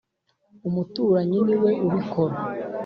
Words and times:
Umutarinyi 0.67 1.39
niwe 1.45 1.61
ubikora. 1.87 2.35